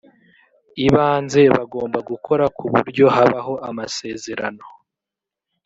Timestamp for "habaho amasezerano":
3.15-4.65